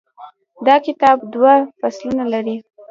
دا 0.67 0.75
کتاب 0.85 1.17
دوه 1.33 1.55
فصلونه 1.79 2.23
لري. 2.33 2.55